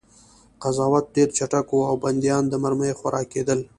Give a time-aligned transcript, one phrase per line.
[0.63, 3.59] قضاوت ډېر چټک و او بندیان د مرمیو خوراک کېدل